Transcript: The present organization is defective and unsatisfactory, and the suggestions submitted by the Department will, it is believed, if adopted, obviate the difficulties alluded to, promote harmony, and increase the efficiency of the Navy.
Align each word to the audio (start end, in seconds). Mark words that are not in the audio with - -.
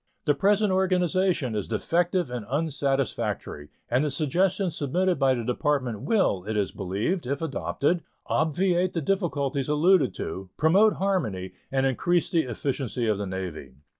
The 0.25 0.33
present 0.33 0.71
organization 0.71 1.53
is 1.53 1.67
defective 1.67 2.31
and 2.31 2.43
unsatisfactory, 2.47 3.69
and 3.87 4.03
the 4.03 4.09
suggestions 4.09 4.75
submitted 4.75 5.19
by 5.19 5.35
the 5.35 5.43
Department 5.43 6.01
will, 6.01 6.43
it 6.45 6.57
is 6.57 6.71
believed, 6.71 7.27
if 7.27 7.39
adopted, 7.39 8.01
obviate 8.25 8.93
the 8.93 9.01
difficulties 9.03 9.69
alluded 9.69 10.15
to, 10.15 10.49
promote 10.57 10.93
harmony, 10.93 11.53
and 11.71 11.85
increase 11.85 12.31
the 12.31 12.45
efficiency 12.45 13.05
of 13.07 13.19
the 13.19 13.27
Navy. 13.27 13.75